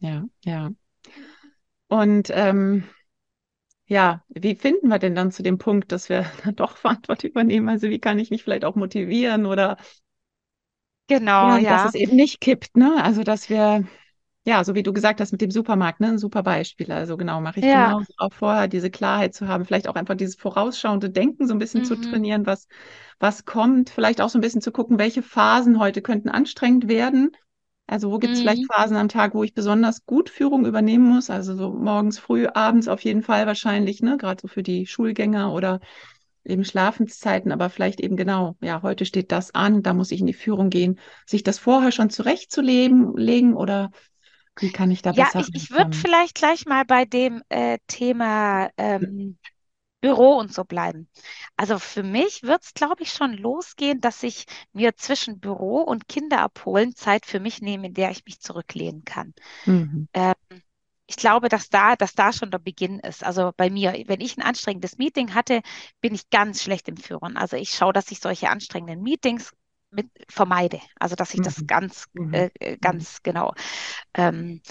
[0.01, 0.71] Ja, ja.
[1.89, 2.85] Und ähm,
[3.87, 7.69] ja, wie finden wir denn dann zu dem Punkt, dass wir dann doch Verantwortung übernehmen?
[7.69, 9.77] Also wie kann ich mich vielleicht auch motivieren oder
[11.07, 11.85] Genau, ja, dass ja.
[11.85, 13.03] es eben nicht kippt, ne?
[13.03, 13.85] Also dass wir,
[14.45, 16.09] ja, so wie du gesagt hast mit dem Supermarkt, ne?
[16.09, 16.91] Ein super Beispiel.
[16.91, 17.71] Also genau, mache ich Ja.
[17.71, 21.59] genauso auch vorher, diese Klarheit zu haben, vielleicht auch einfach dieses vorausschauende Denken so ein
[21.59, 21.99] bisschen zu Mhm.
[21.99, 22.67] trainieren, was,
[23.19, 27.31] was kommt, vielleicht auch so ein bisschen zu gucken, welche Phasen heute könnten anstrengend werden.
[27.91, 28.71] Also wo gibt es vielleicht Mhm.
[28.73, 31.29] Phasen am Tag, wo ich besonders gut Führung übernehmen muss?
[31.29, 34.17] Also so morgens früh, abends auf jeden Fall wahrscheinlich, ne?
[34.17, 35.81] Gerade so für die Schulgänger oder
[36.45, 40.27] eben Schlafenszeiten, aber vielleicht eben genau, ja, heute steht das an, da muss ich in
[40.27, 43.91] die Führung gehen, sich das vorher schon zurechtzulegen, legen oder
[44.59, 47.77] wie kann ich da Ja, besser ich, ich würde vielleicht gleich mal bei dem äh,
[47.87, 49.37] Thema ähm,
[50.01, 51.09] Büro und so bleiben.
[51.57, 56.07] Also für mich wird es, glaube ich, schon losgehen, dass ich mir zwischen Büro und
[56.07, 59.33] Kinder abholen Zeit für mich nehme, in der ich mich zurücklehnen kann.
[59.65, 60.07] Mhm.
[60.13, 60.33] Ähm,
[61.07, 63.23] ich glaube, dass da, dass da schon der Beginn ist.
[63.23, 65.61] Also bei mir, wenn ich ein anstrengendes Meeting hatte,
[65.99, 67.35] bin ich ganz schlecht im Führen.
[67.37, 69.51] Also ich schaue, dass ich solche anstrengenden Meetings
[69.91, 70.79] mit vermeide.
[70.99, 71.67] Also dass ich das Mhm.
[71.67, 72.31] ganz, Mhm.
[72.31, 72.79] äh, äh, Mhm.
[72.79, 73.53] ganz genau.
[74.13, 74.61] Ähm,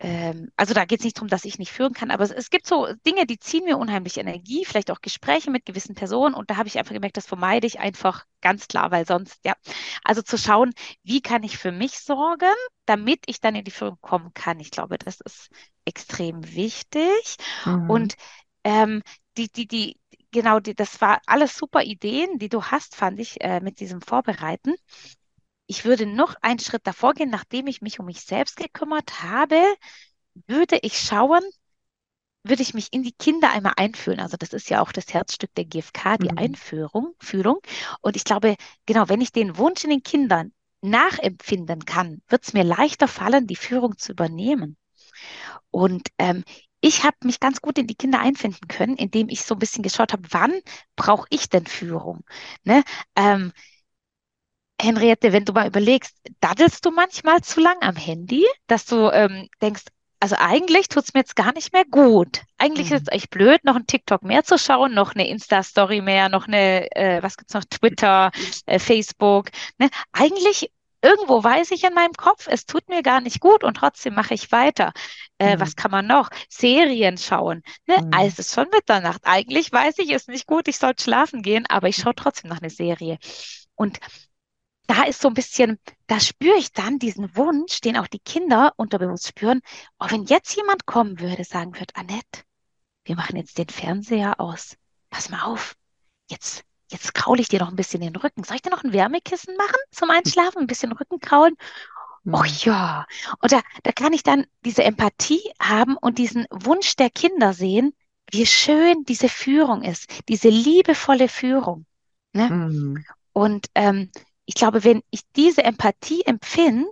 [0.00, 2.50] ähm, also da geht es nicht darum, dass ich nicht führen kann, aber es, es
[2.50, 6.50] gibt so Dinge, die ziehen mir unheimlich Energie, vielleicht auch Gespräche mit gewissen Personen und
[6.50, 9.54] da habe ich einfach gemerkt, das vermeide ich einfach ganz klar, weil sonst, ja,
[10.04, 12.52] also zu schauen, wie kann ich für mich sorgen,
[12.86, 14.58] damit ich dann in die Führung kommen kann.
[14.60, 15.50] Ich glaube, das ist
[15.84, 17.36] extrem wichtig
[17.66, 17.74] Mhm.
[17.86, 18.14] und
[18.64, 19.02] ähm,
[19.36, 20.00] die, die, die,
[20.32, 24.00] genau, die, das war alles super Ideen, die du hast, fand ich, äh, mit diesem
[24.02, 24.74] Vorbereiten.
[25.70, 29.56] Ich würde noch einen Schritt davor gehen, nachdem ich mich um mich selbst gekümmert habe,
[30.48, 31.42] würde ich schauen,
[32.42, 34.20] würde ich mich in die Kinder einmal einfühlen.
[34.20, 36.36] Also das ist ja auch das Herzstück der GfK, die Mhm.
[36.36, 37.60] Einführung, Fühlung.
[38.00, 38.56] Und ich glaube,
[38.86, 40.52] genau, wenn ich den Wunsch in den Kindern
[40.82, 44.76] nachempfinden kann, wird es mir leichter fallen, die Führung zu übernehmen.
[45.70, 46.44] Und ähm,
[46.80, 49.82] ich habe mich ganz gut in die Kinder einfinden können, indem ich so ein bisschen
[49.82, 50.52] geschaut habe, wann
[50.96, 52.24] brauche ich denn Führung?
[52.64, 52.82] Ne?
[53.16, 53.52] Ähm,
[54.82, 59.48] Henriette, wenn du mal überlegst, daddelst du manchmal zu lang am Handy, dass du ähm,
[59.62, 59.84] denkst,
[60.22, 62.42] also eigentlich tut es mir jetzt gar nicht mehr gut.
[62.58, 63.06] Eigentlich ist Mhm.
[63.08, 66.90] es echt blöd, noch ein TikTok mehr zu schauen, noch eine Insta-Story mehr, noch eine,
[66.94, 68.30] äh, was gibt's noch, Twitter,
[68.66, 69.48] äh, Facebook.
[69.78, 69.88] Ne?
[70.12, 70.70] Eigentlich
[71.02, 74.34] irgendwo weiß ich in meinem Kopf, es tut mir gar nicht gut und trotzdem mache
[74.34, 74.92] ich weiter.
[75.38, 75.60] Äh, mhm.
[75.60, 76.28] Was kann man noch?
[76.50, 77.62] Serien schauen.
[77.86, 77.96] Ne?
[77.98, 78.10] Mhm.
[78.12, 79.22] Ah, es ist schon Mitternacht.
[79.24, 82.50] Eigentlich weiß ich, es ist nicht gut, ich sollte schlafen gehen, aber ich schaue trotzdem
[82.50, 83.18] noch eine Serie.
[83.74, 83.98] Und
[84.86, 88.72] da ist so ein bisschen, da spüre ich dann diesen Wunsch, den auch die Kinder
[88.76, 89.60] unterbewusst spüren.
[89.98, 92.42] Oh, wenn jetzt jemand kommen würde, sagen würde, Annette,
[93.04, 94.76] wir machen jetzt den Fernseher aus.
[95.10, 95.74] Pass mal auf.
[96.28, 98.44] Jetzt, jetzt kraule ich dir noch ein bisschen den Rücken.
[98.44, 100.58] Soll ich dir noch ein Wärmekissen machen zum Einschlafen?
[100.58, 101.56] Ein bisschen Rücken kraulen?
[102.26, 103.06] Oh ja.
[103.40, 107.94] Und da, da kann ich dann diese Empathie haben und diesen Wunsch der Kinder sehen,
[108.30, 111.86] wie schön diese Führung ist, diese liebevolle Führung.
[112.32, 112.48] Ne?
[112.50, 113.04] Mhm.
[113.32, 114.10] Und ähm,
[114.50, 116.90] ich glaube, wenn ich diese Empathie empfinde,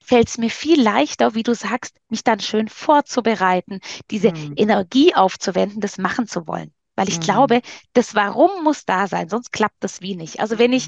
[0.00, 3.80] fällt es mir viel leichter, wie du sagst, mich dann schön vorzubereiten,
[4.12, 4.52] diese mhm.
[4.54, 6.72] Energie aufzuwenden, das machen zu wollen.
[6.94, 7.24] Weil ich mhm.
[7.24, 7.60] glaube,
[7.92, 10.38] das Warum muss da sein, sonst klappt das wie nicht.
[10.38, 10.86] Also wenn ich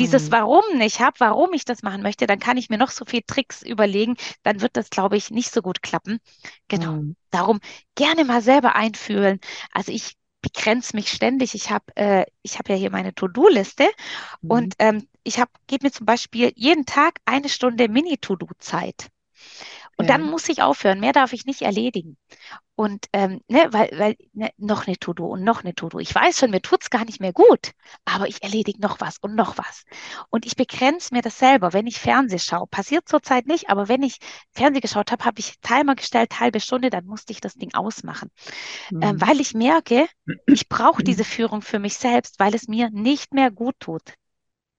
[0.00, 0.32] dieses mhm.
[0.32, 3.22] Warum nicht habe, warum ich das machen möchte, dann kann ich mir noch so viel
[3.24, 6.18] Tricks überlegen, dann wird das, glaube ich, nicht so gut klappen.
[6.66, 6.94] Genau.
[6.94, 7.16] Mhm.
[7.30, 7.60] Darum
[7.94, 9.38] gerne mal selber einfühlen.
[9.72, 11.54] Also ich begrenze mich ständig.
[11.54, 13.84] Ich habe äh, ich hab ja hier meine To-Do-Liste
[14.42, 14.50] mhm.
[14.50, 19.08] und ähm, ich gebe mir zum Beispiel jeden Tag eine Stunde Mini-To-Do-Zeit.
[19.96, 20.16] Und ja.
[20.16, 21.00] dann muss ich aufhören.
[21.00, 22.18] Mehr darf ich nicht erledigen.
[22.74, 25.98] Und ähm, ne, weil, weil ne, noch eine To-Do und noch eine To-Do.
[25.98, 27.72] Ich weiß schon, mir tut's gar nicht mehr gut,
[28.04, 29.84] aber ich erledige noch was und noch was.
[30.28, 32.66] Und ich begrenze mir das selber, wenn ich Fernseh schaue.
[32.66, 34.18] Passiert zurzeit nicht, aber wenn ich
[34.52, 38.30] Fernseh geschaut habe, habe ich Timer gestellt, halbe Stunde, dann musste ich das Ding ausmachen.
[38.90, 39.02] Ähm, mhm.
[39.02, 40.06] Ähm, weil ich merke,
[40.46, 44.12] ich brauche diese Führung für mich selbst, weil es mir nicht mehr gut tut.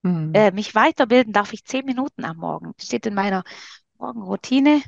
[0.02, 0.30] Mhm.
[0.34, 2.74] Äh, mich weiterbilden darf ich zehn Minuten am Morgen.
[2.80, 3.42] Steht in meiner
[3.98, 4.82] Morgenroutine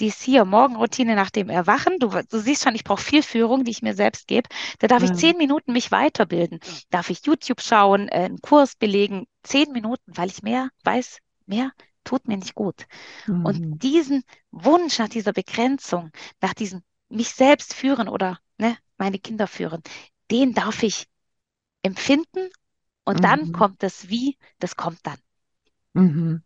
[0.00, 1.98] die hier, Morgenroutine nach dem Erwachen.
[1.98, 4.48] Du, du siehst schon, ich brauche viel Führung, die ich mir selbst gebe.
[4.78, 5.10] Da darf ja.
[5.10, 6.60] ich zehn Minuten mich weiterbilden.
[6.90, 11.72] Darf ich YouTube schauen, äh, einen Kurs belegen, zehn Minuten, weil ich mehr weiß, mehr
[12.04, 12.86] tut mir nicht gut.
[13.26, 13.44] Mhm.
[13.44, 19.46] Und diesen Wunsch nach dieser Begrenzung, nach diesem mich selbst führen oder ne, meine Kinder
[19.46, 19.82] führen,
[20.30, 21.06] den darf ich
[21.82, 22.48] empfinden
[23.04, 23.22] und mhm.
[23.22, 25.18] dann kommt das Wie, das kommt dann.
[25.94, 26.42] Mhm.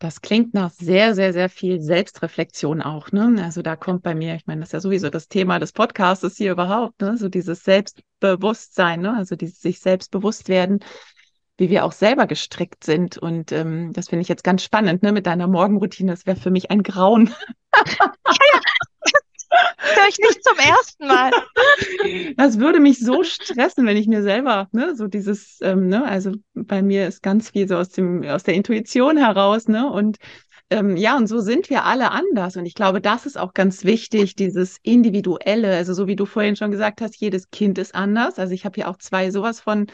[0.00, 3.12] Das klingt nach sehr, sehr, sehr viel Selbstreflexion auch.
[3.12, 3.36] Ne?
[3.44, 6.38] Also da kommt bei mir, ich meine, das ist ja sowieso das Thema des Podcasts
[6.38, 7.18] hier überhaupt, ne?
[7.18, 9.14] so dieses Selbstbewusstsein, ne?
[9.14, 10.80] also dieses sich selbst bewusst werden,
[11.58, 13.18] wie wir auch selber gestrickt sind.
[13.18, 15.12] Und ähm, das finde ich jetzt ganz spannend ne?
[15.12, 16.12] mit deiner Morgenroutine.
[16.12, 17.34] Das wäre für mich ein Grauen.
[17.76, 18.60] ja, ja.
[19.78, 21.30] Höre ich nicht zum ersten Mal.
[22.36, 26.32] Das würde mich so stressen, wenn ich mir selber, ne, so dieses, ähm, ne, also
[26.54, 30.18] bei mir ist ganz viel so aus dem, aus der Intuition heraus, ne, und
[30.70, 32.56] ähm, ja, und so sind wir alle anders.
[32.56, 35.74] Und ich glaube, das ist auch ganz wichtig, dieses Individuelle.
[35.76, 38.38] Also so wie du vorhin schon gesagt hast, jedes Kind ist anders.
[38.38, 39.88] Also ich habe hier auch zwei sowas von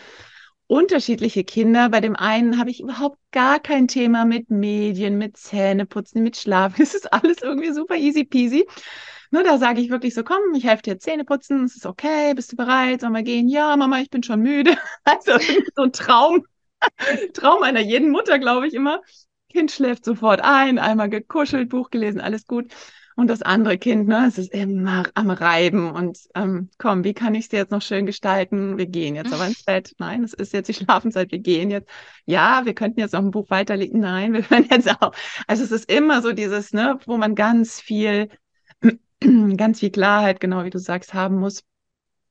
[0.67, 1.89] unterschiedliche Kinder.
[1.89, 6.77] Bei dem einen habe ich überhaupt gar kein Thema mit Medien, mit Zähneputzen, mit Schlafen.
[6.83, 8.67] Es ist alles irgendwie super easy peasy.
[9.37, 12.33] Ne, da sage ich wirklich so, komm, ich helfe dir Zähne putzen, es ist okay,
[12.33, 13.49] bist du bereit, sollen wir gehen?
[13.49, 14.79] Ja, Mama, ich bin schon müde.
[15.05, 15.33] Also
[15.75, 16.47] so ein Traum,
[17.35, 19.03] Traum einer jeden Mutter, glaube ich immer.
[19.53, 22.73] Kind schläft sofort ein, einmal gekuschelt, Buch gelesen, alles gut.
[23.15, 27.35] Und das andere Kind, ne, es ist immer am Reiben und ähm, komm, wie kann
[27.35, 28.79] ich es jetzt noch schön gestalten?
[28.79, 29.93] Wir gehen jetzt aber ins Bett.
[29.99, 31.91] Nein, es ist jetzt die Schlafenszeit, wir gehen jetzt.
[32.25, 34.01] Ja, wir könnten jetzt noch ein Buch weiterlegen.
[34.01, 35.13] Nein, wir hören jetzt auch.
[35.47, 38.31] Also es ist immer so dieses, ne, wo man ganz viel
[39.57, 41.65] ganz viel Klarheit, genau wie du sagst, haben muss.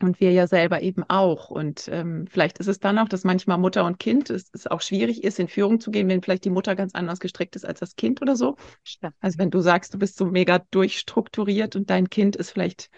[0.02, 1.50] Und wir ja selber eben auch.
[1.50, 4.82] Und ähm, vielleicht ist es dann auch, dass manchmal Mutter und Kind es, es auch
[4.82, 7.80] schwierig ist, in Führung zu gehen, wenn vielleicht die Mutter ganz anders gestrickt ist als
[7.80, 8.58] das Kind oder so.
[9.02, 9.14] Ja.
[9.22, 12.90] Also wenn du sagst, du bist so mega durchstrukturiert und dein Kind ist vielleicht,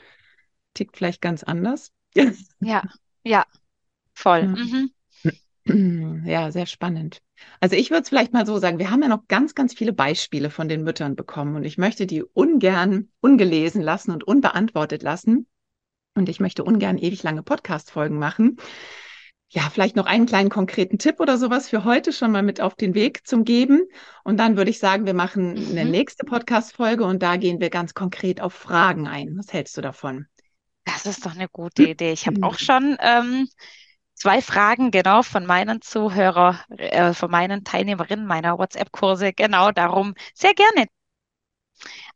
[0.73, 1.91] tickt vielleicht ganz anders.
[2.59, 2.81] Ja,
[3.23, 3.45] ja,
[4.15, 4.41] voll.
[4.41, 4.47] Ja.
[4.47, 4.91] Mhm.
[6.25, 7.21] Ja, sehr spannend.
[7.61, 9.93] Also ich würde es vielleicht mal so sagen, wir haben ja noch ganz, ganz viele
[9.93, 15.47] Beispiele von den Müttern bekommen und ich möchte die ungern ungelesen lassen und unbeantwortet lassen.
[16.15, 18.57] Und ich möchte ungern ewig lange Podcast-Folgen machen.
[19.49, 22.75] Ja, vielleicht noch einen kleinen konkreten Tipp oder sowas für heute schon mal mit auf
[22.75, 23.83] den Weg zum Geben.
[24.25, 25.91] Und dann würde ich sagen, wir machen eine mhm.
[25.91, 29.37] nächste Podcast-Folge und da gehen wir ganz konkret auf Fragen ein.
[29.37, 30.25] Was hältst du davon?
[30.83, 32.11] Das ist doch eine gute Idee.
[32.11, 33.47] Ich habe auch schon ähm,
[34.17, 39.33] zwei Fragen genau von meinen Zuhörer, äh, von meinen Teilnehmerinnen meiner WhatsApp-Kurse.
[39.33, 40.87] Genau darum sehr gerne.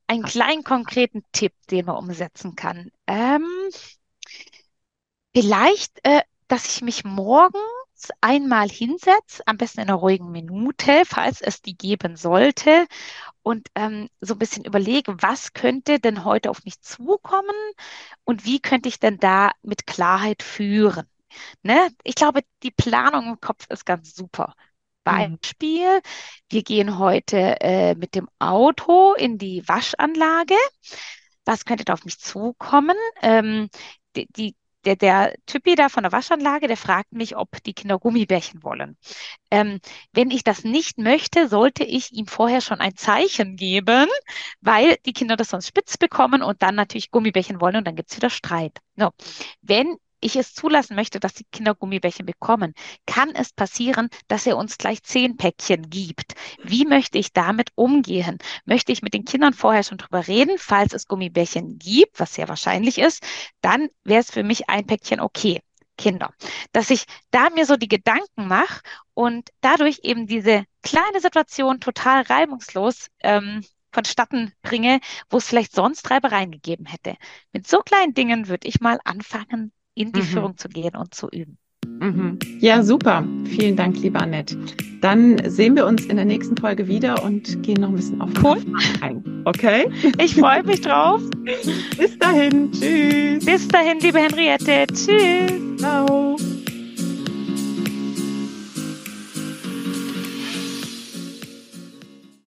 [0.07, 2.91] Einen kleinen konkreten Tipp, den man umsetzen kann.
[3.07, 3.47] Ähm,
[5.33, 11.39] vielleicht, äh, dass ich mich morgens einmal hinsetze, am besten in einer ruhigen Minute, falls
[11.41, 12.87] es die geben sollte,
[13.43, 17.55] und ähm, so ein bisschen überlege, was könnte denn heute auf mich zukommen
[18.23, 21.07] und wie könnte ich denn da mit Klarheit führen?
[21.63, 21.89] Ne?
[22.03, 24.55] Ich glaube, die Planung im Kopf ist ganz super.
[25.03, 26.01] Beispiel,
[26.49, 30.55] wir gehen heute äh, mit dem Auto in die Waschanlage.
[31.45, 32.95] Was könnte da auf mich zukommen?
[33.23, 33.69] Ähm,
[34.15, 37.99] die, die der, der Typi da von der Waschanlage, der fragt mich, ob die Kinder
[37.99, 38.97] Gummibärchen wollen.
[39.51, 39.79] Ähm,
[40.11, 44.07] wenn ich das nicht möchte, sollte ich ihm vorher schon ein Zeichen geben,
[44.61, 48.15] weil die Kinder das sonst spitz bekommen und dann natürlich Gummibärchen wollen und dann gibt's
[48.15, 48.79] wieder Streit.
[48.95, 49.11] No.
[49.61, 52.73] Wenn ich es zulassen möchte, dass die Kinder Gummibärchen bekommen,
[53.05, 56.35] kann es passieren, dass er uns gleich zehn Päckchen gibt.
[56.63, 58.37] Wie möchte ich damit umgehen?
[58.65, 62.47] Möchte ich mit den Kindern vorher schon drüber reden, falls es Gummibärchen gibt, was sehr
[62.47, 63.23] wahrscheinlich ist,
[63.61, 65.61] dann wäre es für mich ein Päckchen okay.
[65.97, 66.33] Kinder,
[66.71, 68.81] dass ich da mir so die Gedanken mache
[69.13, 76.09] und dadurch eben diese kleine Situation total reibungslos ähm, vonstatten bringe, wo es vielleicht sonst
[76.09, 77.17] Reibereien gegeben hätte.
[77.51, 80.25] Mit so kleinen Dingen würde ich mal anfangen, in die mhm.
[80.25, 81.57] Führung zu gehen und zu üben.
[81.99, 82.39] Mhm.
[82.59, 83.23] Ja, super.
[83.45, 84.57] Vielen Dank, liebe Annette.
[85.01, 88.29] Dann sehen wir uns in der nächsten Folge wieder und gehen noch ein bisschen auf
[88.43, 88.57] cool.
[89.01, 89.23] ein.
[89.45, 89.89] Okay?
[90.19, 91.21] Ich freue mich drauf.
[91.97, 92.71] Bis dahin.
[92.71, 93.45] Tschüss.
[93.45, 94.85] Bis dahin, liebe Henriette.
[94.93, 95.77] Tschüss.
[95.77, 96.37] Ciao.